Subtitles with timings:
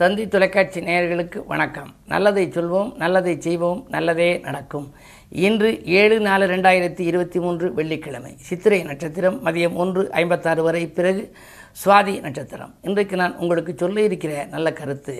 [0.00, 1.88] தந்தி தொலைக்காட்சி நேயர்களுக்கு வணக்கம்.
[2.12, 4.88] நல்லதை சொல்வோம் நல்லதை செய்வோம் நல்லதே நடக்கும்.
[5.46, 5.70] இன்று
[6.00, 8.32] ஏழு நாலு ரெண்டாயிரத்தி இருபத்தி மூன்று வெள்ளிக்கிழமை.
[8.48, 11.22] சித்திரை நட்சத்திரம் மதியம் ஒன்று ஐம்பத்தாறு வரை பிறகு
[11.82, 12.74] சுவாதி நட்சத்திரம்.
[12.88, 15.16] இன்றைக்கு நான் உங்களுக்கு சொல்ல இருக்கிற நல்ல கருத்து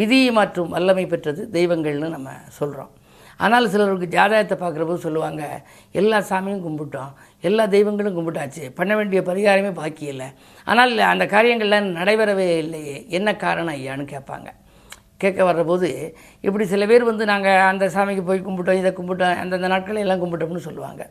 [0.00, 2.92] விதியை மாற்றும் வல்லமை பெற்றது தெய்வங்கள்னு நம்ம சொல்கிறோம்
[3.44, 5.44] ஆனால் சிலருக்கு ஜாதகத்தை பார்க்குறப்போ சொல்லுவாங்க
[6.00, 7.12] எல்லா சாமியும் கும்பிட்டோம்.
[7.40, 8.64] எல்லா தெய்வங்களும் கும்பிட்டாச்சு.
[8.74, 10.26] பண்ண வேண்டிய பரிகாரமே பாக்கி இல்லை.
[10.64, 12.96] ஆனால் அந்த காரியங்கள்லாம் நடைபெறவே இல்லையே.
[13.08, 14.48] என்ன காரணம் ஐயான்னு கேட்பாங்க.
[15.22, 15.88] கேட்க வர்றபோது
[16.46, 20.62] இப்படி சில பேர் வந்து நாங்கள் அந்த சாமிக்கு போய் கும்பிட்டோம் இதை கும்பிட்டோம் அந்தந்த நாட்களை எல்லாம் கும்பிட்டோம்னு
[20.66, 21.02] சொல்லுவாங்க.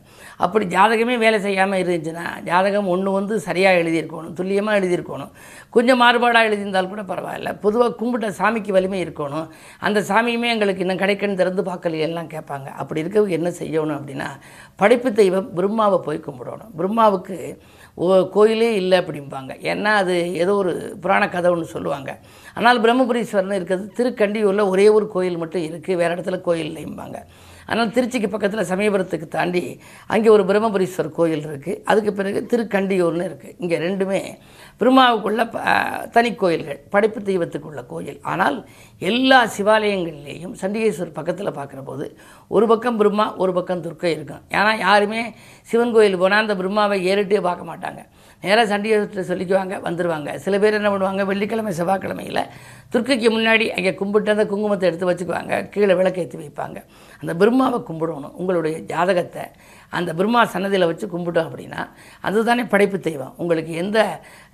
[0.44, 5.32] அப்படி ஜாதகமே வேலை செய்யாமல் இருந்துச்சுன்னா ஜாதகம் ஒன்று வந்து சரியாக எழுதியிருக்கணும் துல்லியமாக எழுதியிருக்கணும்.
[5.76, 7.52] கொஞ்சம் மாறுபாடாக எழுதியிருந்தால் கூட பரவாயில்ல.
[7.64, 9.46] பொதுவாக கும்பிட்ட சாமிக்கு வலிமை இருக்கணும்.
[9.88, 12.68] அந்த சாமியுமே எங்களுக்கு இன்னும் கடைக்கண் திறந்து பார்க்கலையெல்லாம் கேட்பாங்க.
[12.82, 14.28] அப்படி இருக்கவங்க என்ன செய்யணும் அப்படின்னா
[14.82, 16.72] படைப்பு தெய்வம் பிரம்மாவை போய் கும்பிடணும்.
[16.78, 17.36] பிரம்மாவுக்கு
[18.30, 19.52] கோயிலே இல்லை அப்படிம்பாங்க.
[19.72, 22.10] ஏன்னா அது ஏதோ ஒரு புராண கதை ஒன்று சொல்லுவாங்க.
[22.54, 27.18] ஆனால் பிரம்மபுரீஸ்வரன் இருக்கிறது திருக்கண்டியூரில் ஒரே ஒரு கோயில் மட்டும் இருக்குது வேறு இடத்துல கோயில் இல்லைம்பாங்க.
[27.70, 29.62] ஆனால் திருச்சிக்கு பக்கத்தில் சமயபுரத்துக்கு தாண்டி
[30.06, 34.20] அங்கே ஒரு பிரம்மபுரீஸ்வரர் கோயில் இருக்குது அதுக்கு பிறகு திருக்கண்டியூர்னு இருக்குது இங்கே ரெண்டுமே
[34.80, 35.62] பிரம்மாவுக்குள்ள ப-
[36.10, 38.20] தனி கோயில்கள் படைப்பு தெய்வத்துக்குள்ள கோயில்.
[38.22, 38.56] ஆனால்
[39.02, 42.06] எல்லா சிவாலயங்கள்லேயும் சண்டிகேஸ்வர் பக்கத்தில் பார்க்குற போது
[42.50, 44.42] ஒரு பக்கம் பிரம்மா ஒரு பக்கம் துர்க்கை இருக்கும்.
[44.50, 45.22] ஏன்னா யாருமே
[45.68, 48.00] சிவன் கோயில் போனால் அந்த பிரம்மாவை ஏறிட்டே பார்க்க மாட்டாங்க.
[48.42, 52.42] நேராக சண்டிகேஸ்வரத்தை சொல்லிக்குவாங்க வந்துடுவாங்க சில பேர் என்ன பண்ணுவாங்க வெள்ளிக்கிழமை செவ்வாய்க்கிழமையில்
[52.92, 56.78] துர்க்கைக்கு முன்னாடி அங்கே கும்பிட்டு அந்த குங்குமத்தை எடுத்து வச்சுக்குவாங்க கீழே விளக்கேற்றி வைப்பாங்க.
[57.22, 59.44] அந்த பிரம்மாவை கும்பிடணும் உங்களுடைய ஜாதகத்தை
[59.98, 61.82] அந்த பிரம்மா சன்னதியில் வச்சு கும்பிட்டோம் அப்படின்னா
[62.28, 63.34] அதுதானே படைப்பு தெய்வம்.
[63.42, 63.98] உங்களுக்கு எந்த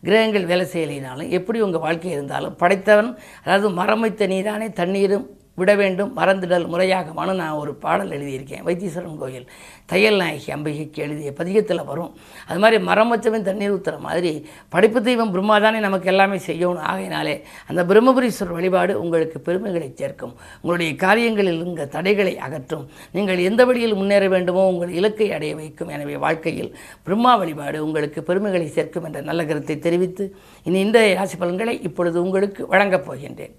[0.07, 3.11] கிரகங்கள் வேலை செய்யலைனாலும் எப்படி உங்கள் வாழ்க்கை இருந்தாலும் படைத்தவன்
[3.45, 5.27] அதாவது மரம் வைத்த நீரானே தண்ணீரும்
[5.59, 9.47] விட வேண்டும் மறந்துடல் முறையாகமானு நான் ஒரு பாடல் எழுதியிருக்கேன் வைத்தீஸ்வரன் கோயில்.
[9.91, 12.13] தையல் நாயகி அம்பிகைக்கு எழுதிய பதிகத்தில் வரும்.
[12.49, 14.33] அது மாதிரி மரம் வச்சவன் தண்ணீர் ஊற்றுற மாதிரி
[14.75, 16.85] படிப்பு தெய்வம் பிரம்மா தானே நமக்கு எல்லாமே செய்யணும்.
[16.91, 17.35] ஆகையினாலே
[17.69, 20.35] அந்த பிரம்மபுரீஸ்வரர் வழிபாடு உங்களுக்கு பெருமைகளை சேர்க்கும்.
[20.63, 22.85] உங்களுடைய காரியங்களில் இருந்த தடைகளை அகற்றும்.
[23.17, 25.93] நீங்கள் எந்த வழியில் முன்னேற வேண்டுமோ உங்கள் இலக்கை அடைய வைக்கும்.
[25.97, 26.71] எனவே வாழ்க்கையில்
[27.09, 30.27] பிரம்மா வழிபாடு உங்களுக்கு பெருமைகளை சேர்க்கும் என்ற நல்ல கருத்தை தெரிவித்து
[30.69, 33.55] இனி இந்த ராசி பலன்களை இப்பொழுது உங்களுக்கு வழங்கப் போகின்றேன்.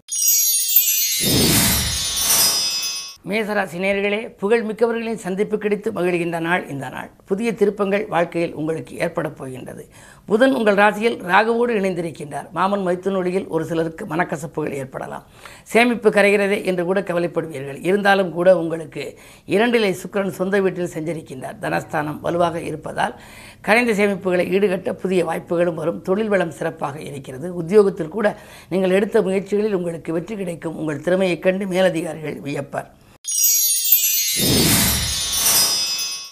[3.27, 7.09] மேசராசி நேயர்களே புகழ் மிக்கவர்களின் சந்திப்பு கிடைத்து மகிழ்கின்ற நாள் இந்த நாள்.
[7.25, 9.87] புதிய திருப்பங்கள் வாழ்க்கையில் உங்களுக்கு ஏற்பட போகின்றது.
[10.25, 12.51] புதன் உங்கள் ராசியில் ராகுவோடு இணைந்திருக்கின்றார்.
[12.51, 15.23] மாமன் மைத்துனொழியில் ஒரு சிலருக்கு மனக்கசப்புகள் ஏற்படலாம்.
[15.63, 17.77] சேமிப்பு கரைகிறதே என்று கூட கவலைப்படுவீர்கள்.
[17.81, 23.19] இருந்தாலும் கூட உங்களுக்கு இரண்டிலே சுக்கிரன் சொந்த வீட்டில் செஞ்சிருக்கின்றார் தனஸ்தானம் வலுவாக இருப்பதால்
[23.61, 26.01] கரைந்த சேமிப்புகளை ஈடுகட்ட புதிய வாய்ப்புகளும் வரும்.
[26.01, 27.55] தொழில் வளம் சிறப்பாக இருக்கிறது.
[27.55, 28.37] உத்தியோகத்தில் கூட
[28.69, 30.77] நீங்கள் எடுத்த முயற்சிகளில் உங்களுக்கு வெற்றி கிடைக்கும்.
[30.77, 32.96] உங்கள் திறமையைக் கண்டு மேலதிகாரிகள் வியப்பர்.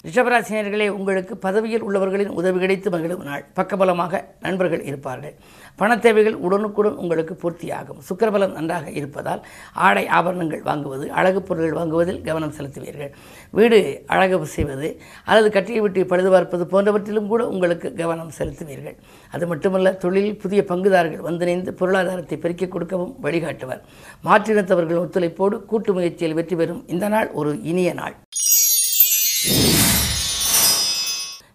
[0.05, 3.45] ரிஷபராசினியர்களே உங்களுக்கு பதவியில் உள்ளவர்களின் உதவி கிடைத்து மகிழும் நாள்.
[3.55, 5.33] பக்கபலமாக நண்பர்கள் இருப்பார்கள்.
[5.75, 8.01] பணத் தேவைகள் உடனுக்குடன் உங்களுக்கு பூர்த்தியாகும்.
[8.09, 13.11] சுக்கரபலம் நன்றாக இருப்பதால் ஆடை ஆபரணங்கள் வாங்குவது அழகு பொருட்கள் வாங்குவதில் கவனம் செலுத்துவீர்கள்.
[13.51, 18.95] வீடு அழகு செய்வது அல்லது கட்டியை விட்டு பழுது பார்ப்பது போன்றவற்றிலும் கூட உங்களுக்கு கவனம் செலுத்துவீர்கள்.
[19.31, 23.81] அது மட்டுமல்ல தொழிலில் புதிய பங்குதாரர்கள் வந்திணைந்து பொருளாதாரத்தை பெருக்கிக் கொடுக்கவும் வழிகாட்டுவர்.
[24.25, 26.83] மாற்றினத்தவர்கள் ஒத்துழைப்போடு கூட்டு முயற்சியில் வெற்றி பெறும்.
[26.87, 28.15] இந்த நாள் ஒரு இனிய நாள்.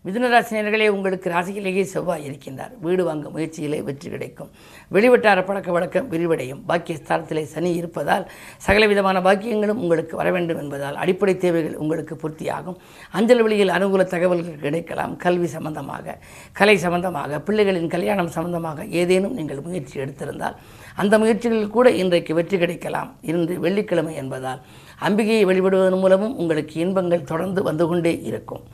[0.05, 2.71] மிதுனராசினியர்களே உங்களுக்கு ராசியிலேயே செவ்வாய் இருக்கின்றார்.
[2.85, 4.51] வீடு வாங்க முயற்சியிலே வெற்றி கிடைக்கும்.
[4.95, 6.63] வெளிவட்டார பழக்க வழக்கம் விரிவடையும்.
[6.71, 8.25] பாக்கியஸ்தானத்திலே சனி இருப்பதால்
[8.67, 12.79] சகல விதமான பாக்கியங்களும் உங்களுக்கு வர வேண்டும் என்பதால் அடிப்படை தேவைகள் உங்களுக்கு பூர்த்தியாகும்.
[13.19, 15.13] அஞ்சல் வழியில் அனுகூல தகவல்கள் கிடைக்கலாம்.
[15.27, 16.17] கல்வி சம்பந்தமாக
[16.61, 20.59] கலை சம்பந்தமாக பிள்ளைகளின் கல்யாணம் சம்பந்தமாக ஏதேனும் நீங்கள் முயற்சி எடுத்திருந்தால்
[21.03, 23.13] அந்த முயற்சிகளில் கூட இன்றைக்கு வெற்றி கிடைக்கலாம்.
[23.31, 24.63] இன்று வெள்ளிக்கிழமை என்பதால்
[25.09, 28.65] அம்பிகையை வழிபடுவதன் மூலமும் உங்களுக்கு இன்பங்கள் தொடர்ந்து வந்து கொண்டே இருக்கும்.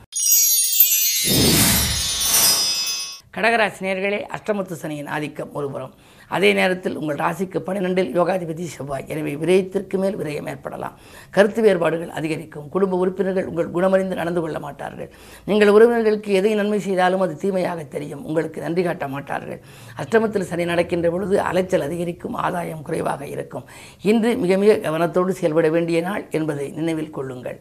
[3.37, 5.91] கடகராசினியர்களே அஷ்டமத்து சனியின் ஆதிக்கம் ஒருபுறம்.
[6.35, 9.05] அதே நேரத்தில் உங்கள் ராசிக்கு பன்னிரெண்டில் யோகாதிபதி செவ்வாய்.
[9.11, 10.95] எனவே விரயத்திற்கு மேல் விரயம் ஏற்படலாம்.
[11.35, 12.65] கருத்து வேறுபாடுகள் அதிகரிக்கும்.
[12.75, 15.09] குடும்ப உறுப்பினர்கள் உங்கள் குணமறிந்து நடந்து கொள்ள மாட்டார்கள்.
[15.49, 18.25] நீங்கள் உறவினர்களுக்கு எதை நன்மை செய்தாலும் அது தீமையாக தெரியும்.
[18.29, 19.61] உங்களுக்கு நன்றி காட்ட மாட்டார்கள்.
[20.03, 23.67] அஷ்டமத்தில் சனி நடக்கின்ற பொழுது அலைச்சல் அதிகரிக்கும் ஆதாயம் குறைவாக இருக்கும்.
[24.11, 27.59] இன்று மிக மிக கவனத்தோடு செயல்பட வேண்டிய நாள் என்பதை நினைவில் கொள்ளுங்கள்.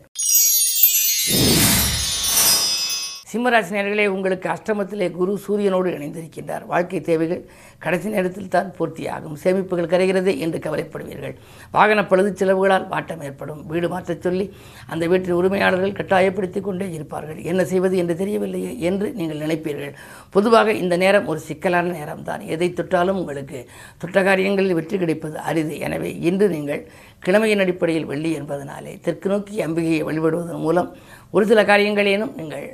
[3.30, 6.64] சிம்மராசினியர்களே உங்களுக்கு அஷ்டமத்திலே குரு சூரியனோடு இணைந்திருக்கின்றார்.
[6.72, 7.40] வாழ்க்கை தேவைகள்
[7.84, 9.34] கடைசி நேரத்தில் தான் பூர்த்தியாகும்.
[9.42, 11.34] சேமிப்புகள் கரைகிறது என்று கவலைப்படுவீர்கள்.
[11.76, 13.60] வாகன பழுது செலவுகளால் வாட்டம் ஏற்படும்.
[13.72, 14.46] வீடு மாற்றச் சொல்லி
[14.92, 17.40] அந்த வீட்டின் உரிமையாளர்கள் கட்டாயப்படுத்தி கொண்டே இருப்பார்கள்.
[17.50, 19.92] என்ன செய்வது என்று தெரியவில்லையே என்று நீங்கள் நினைப்பீர்கள்.
[20.36, 23.60] பொதுவாக இந்த நேரம் ஒரு சிக்கலான நேரம் தான் எதை தொட்டாலும் உங்களுக்கு
[24.04, 25.74] தொட்ட காரியங்களில் வெற்றி கிடைப்பது அரிது.
[25.88, 26.82] எனவே இன்று நீங்கள்
[27.26, 30.90] கிழமையின் அடிப்படையில் வெள்ளி என்பதனாலே தெற்கு நோக்கி அம்பிகையை வழிபடுவதன் மூலம்
[31.36, 32.66] ஒரு சில காரியங்களேனும் நீங்கள்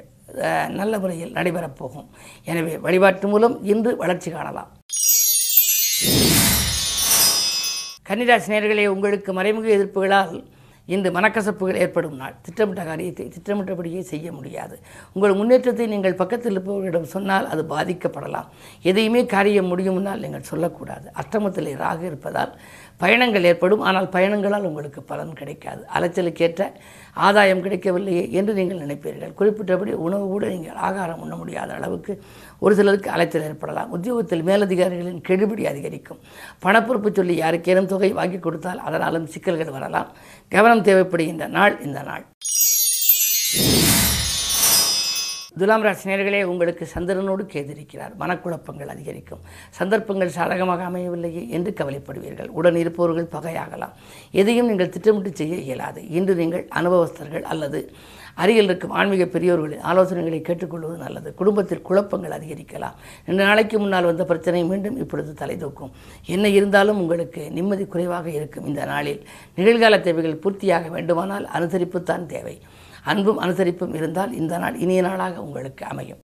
[0.79, 2.09] நல்ல முறையில் நடைபெறப் போகும்.
[2.45, 4.73] எனவே வழிபாட்டு மூலம் இன்று வளர்ச்சி காணலாம்.
[8.09, 10.33] கன்னிராசி நேர்களே உங்களுக்கு மறைமுக எதிர்ப்புகளால்
[10.95, 12.35] இன்று மனக்கசப்புகள் ஏற்படும் நாள்.
[12.45, 14.77] திட்டமிட்ட காரியத்தை திட்டமிட்டபடியே செய்ய முடியாது.
[15.15, 18.49] உங்கள் முன்னேற்றத்தை நீங்கள் பக்கத்தில் இருப்பவர்களிடம் சொன்னால் அது பாதிக்கப்படலாம்.
[18.91, 21.07] எதையுமே காரியம் முடியும் முன்னால் நீங்கள் சொல்லக்கூடாது.
[21.23, 22.53] அஷ்டமத்தில் ராக இருப்பதால்
[23.03, 23.85] பயணங்கள் ஏற்படும்.
[23.89, 25.83] ஆனால் பயணங்களால் உங்களுக்கு பலன் கிடைக்காது.
[25.97, 26.63] அலைச்சலுக்கேற்ற
[27.27, 29.33] ஆதாயம் கிடைக்கவில்லையே என்று நீங்கள் நினைப்பீர்கள்.
[29.39, 32.13] குறிப்பிட்டபடி உணவு கூட நீங்கள் ஆகாரம் உண்ண முடியாத அளவுக்கு
[32.65, 33.93] ஒரு சிலருக்கு அலைச்சல் ஏற்படலாம்.
[33.97, 36.23] உத்தியோகத்தில் மேலதிகாரிகளின் கெடுபிடி அதிகரிக்கும்.
[36.67, 40.11] பணப்பொறுப்பு சொல்லி யாருக்கேனும் தொகை வாங்கி கொடுத்தால் அதனாலும் சிக்கல்கள் வரலாம்.
[40.57, 42.25] கவனம் தேவைப்படுகின்ற நாள் இந்த நாள்.
[45.63, 48.15] துலாம் ராசி நேர்களே உங்களுக்கு சந்திரனோடு கேதிருக்கிறார்.
[48.23, 49.43] மனக்குழப்பங்கள் அதிகரிக்கும்.
[49.79, 52.51] சந்தர்ப்பங்கள் சாதகமாக அமையவில்லையே என்று கவலைப்படுவீர்கள்.
[52.59, 53.95] உடன் இருப்பவர்கள் பகையாகலாம்.
[54.41, 56.01] எதையும் நீங்கள் திட்டமிட்டு செய்ய இயலாது.
[56.19, 57.81] இன்று நீங்கள் அனுபவஸ்தர்கள் அல்லது
[58.43, 61.31] அருகில் இருக்கும் ஆன்மீக பெரியோர்களின் ஆலோசனைகளை கேட்டுக்கொள்வது நல்லது.
[61.41, 62.99] குடும்பத்தில் குழப்பங்கள் அதிகரிக்கலாம்.
[63.29, 65.93] ரெண்டு நாளைக்கு முன்னால் வந்த பிரச்சனை மீண்டும் இப்பொழுது தலை தூக்கும்.
[66.35, 68.67] என்ன இருந்தாலும் உங்களுக்கு நிம்மதி குறைவாக இருக்கும்.
[68.67, 69.23] இந்த நாளில்
[69.59, 72.57] நிகழ்கால தேவைகள் பூர்த்தியாக வேண்டுமானால் அனுசரிப்புத்தான் தேவை.
[73.05, 76.21] அன்பும் அனுசரிப்பும் இருந்தால் இந்த நாள் இனிய நாளாக உங்களுக்கு அமையும்.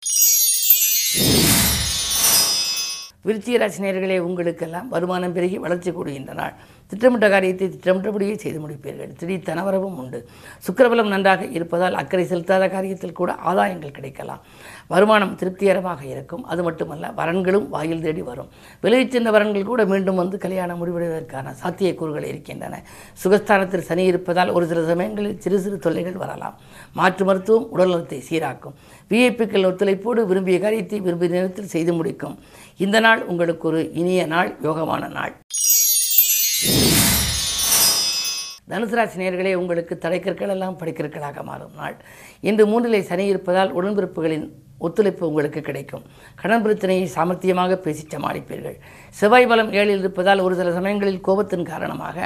[3.26, 6.56] விருச்சிக நேர்களே உங்களுக்கெல்லாம் வருமானம் பெருகி வளர்ச்சி கூடுகின்ற நாள்.
[6.90, 9.12] திட்டமிட்ட காரியத்தை திட்டமிட்டபடியே செய்து முடிப்பீர்கள்.
[9.20, 10.20] திடீர் தனவரவும் உண்டு.
[10.66, 14.42] சுக்கரபலம் நன்றாக இருப்பதால் அக்கறை செலுத்தாத காரியத்தில் கூட ஆதாயங்கள் கிடைக்கலாம்.
[14.88, 16.44] வருமானம் திருப்திகரமாக இருக்கும்.
[16.46, 18.50] அது மட்டுமல்ல வரன்களும் வாயில் தேடி வரும்.
[18.84, 22.82] விலகிச் சென்ற வரன்கள் கூட மீண்டும் வந்து கல்யாணம் முடிவடைவதற்கான சாத்தியக்கூறுகள் இருக்கின்றன.
[23.24, 26.58] சுகஸ்தானத்தில் சனி இருப்பதால் ஒரு சில சமயங்களில் சிறு சிறு தொல்லைகள் வரலாம்.
[26.94, 28.76] மாற்று மருத்துவம் உடல்நலத்தை சீராக்கும்.
[29.10, 32.38] விஐபிக்கள் ஒத்துழைப்போடு விரும்பிய காரியத்தை விரும்பிய நேரத்தில் செய்து முடிக்கும்.
[32.78, 35.36] இந்த நாள் உங்களுக்கு ஒரு இனிய நாள் யோகமான நாள்.
[38.70, 41.96] தனுசு ராசி உங்களுக்கு தடைக்கற்கள் எல்லாம் படிக்கற்களாக மாறும் நாள்.
[42.42, 44.48] இன்று மூன்றிலே சனி இருப்பதால் உடன்பிறப்புகளின்
[44.78, 46.04] ஒத்துழைப்பு உங்களுக்கு கிடைக்கும்.
[46.36, 48.78] கடன் பிரச்சனையை சாமர்த்தியமாக பேசி சமாளிப்பீர்கள்.
[49.10, 52.18] செவ்வாய் பலம் ஏழில் இருப்பதால் ஒரு சில சமயங்களில் கோபத்தின் காரணமாக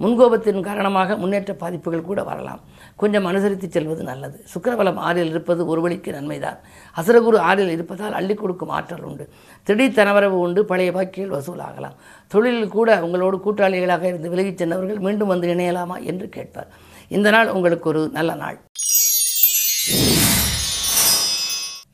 [0.00, 2.60] முன்கோபத்தின் காரணமாக முன்னேற்ற பாதிப்புகள் கூட வரலாம்.
[2.96, 4.44] கொஞ்சம் அனுசரித்து செல்வது நல்லது.
[4.54, 6.58] சுக்கரபலம் ஆறில் இருப்பது ஒரு வழிக்கு நன்மைதான்.
[6.96, 9.28] அசுரகுரு ஆறில் இருப்பதால் அள்ளி கொடுக்கும் ஆற்றல் உண்டு.
[9.62, 11.96] திடீர் தனவரவு உண்டு பழைய பாக்கியில் வசூலாகலாம்.
[12.28, 16.66] தொழிலில் கூட உங்களோடு கூட்டாளிகளாக இருந்து விலகிச் சென்றவர்கள் மீண்டும் வந்து இணையலாமா என்று கேட்பார்.
[17.08, 18.58] இந்த நாள் உங்களுக்கு ஒரு நல்ல நாள்.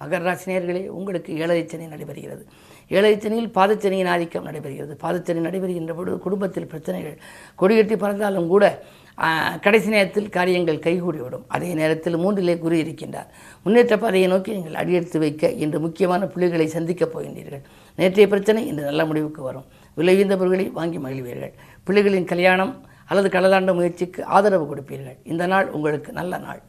[0.01, 2.45] மகர ராசினியர்களே உங்களுக்கு ஏழரை சனி நடைபெறுகிறது.
[2.95, 4.93] ஏழரை சனியில் பாதச்சனியின் ஆதிக்கம் நடைபெறுகிறது.
[5.03, 7.17] பாதச்சனி நடைபெறுகின்ற பொழுது குடும்பத்தில் பிரச்சனைகள்
[7.61, 8.65] கொடிகட்டி பறந்தாலும் கூட
[9.65, 11.45] கடைசி நேரத்தில் காரியங்கள் கைகூடிவிடும்.
[11.55, 13.29] அதே நேரத்தில் மூன்றிலே குரு இருக்கின்றார்.
[13.65, 17.65] முன்னேற்ற பாதையை நோக்கி நீங்கள் அடியெடுத்து வைக்க இன்று முக்கியமான புள்ளிகளை சந்திக்கப் போகின்றீர்கள்.
[18.01, 19.67] நேற்றைய பிரச்சனை இன்று நல்ல முடிவுக்கு வரும்.
[19.97, 21.53] விலையுந்த பொருட்களை வாங்கி மகிழ்வீர்கள்.
[21.87, 22.73] பிள்ளைகளின் கல்யாணம்
[23.11, 25.19] அல்லது கடலாண்ட முயற்சிக்கு ஆதரவு கொடுப்பீர்கள்.
[25.33, 26.61] இந்த நாள் உங்களுக்கு நல்ல நாள்.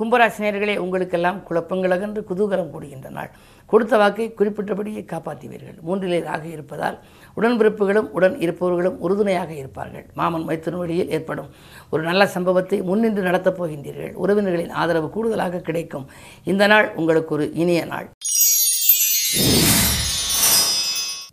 [0.00, 3.30] கும்பராசினியர்களே உங்களுக்கெல்லாம் குழப்பங்கள் அகன்று குதூகலம் கூடுகின்ற நாள்.
[3.70, 6.96] கொடுத்த வாக்கை குறிப்பிட்டபடியே காப்பாற்றுவீர்கள் மூன்றிலே ராக இருப்பதால்
[7.36, 10.06] உடன்பிறப்புகளும் உடன் இருப்பவர்களும் உறுதுணையாக இருப்பார்கள்.
[10.14, 11.50] மாமன் மைத்துன வழியில் ஏற்படும்
[11.90, 14.14] ஒரு நல்ல சம்பவத்தை முன்னின்று நடத்தப் போகின்றீர்கள்.
[14.22, 16.08] உறவினர்களின் ஆதரவு கூடுதலாக கிடைக்கும்.
[16.44, 18.08] இந்த நாள் உங்களுக்கு ஒரு இனிய நாள்.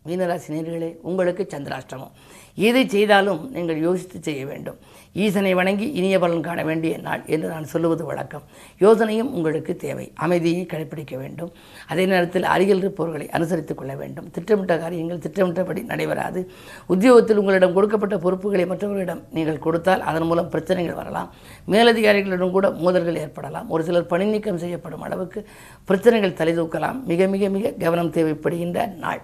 [0.07, 2.13] மீனராசி நேர்களே உங்களுக்கு சந்திராஷ்டமம்.
[2.67, 4.77] எதை செய்தாலும் நீங்கள் யோசித்து செய்ய வேண்டும்.
[5.23, 8.43] ஈசனை வணங்கி இனிய பலன் காண வேண்டிய நாள் என்று நான் சொல்லுவது வழக்கம்.
[8.79, 10.11] யோசனையும் உங்களுக்கு தேவை.
[10.15, 11.51] அமைதியை கடைபிடிக்க வேண்டும்.
[11.87, 14.27] அதே நேரத்தில் அருகில் இருப்பவர்களை அனுசரித்துக் கொள்ள வேண்டும்.
[14.31, 16.41] திட்டமிட்ட காரியங்கள் திட்டமிட்டபடி நடைபெறாது.
[16.93, 21.31] உத்தியோகத்தில் உங்களிடம் கொடுக்கப்பட்ட பொறுப்புகளை மற்றவர்களிடம் நீங்கள் கொடுத்தால் அதன் மூலம் பிரச்சனைகள் வரலாம்.
[21.67, 23.69] மேலதிகாரிகளிடம் கூட மோதல்கள் ஏற்படலாம்.
[23.69, 25.41] ஒரு சிலர் பணி நீக்கம் செய்யப்படும் அளவுக்கு
[25.85, 29.23] பிரச்சனைகள் தலைதூக்கலாம் மிக மிக மிக கவனம் தேவைப்படுகின்ற நாள்.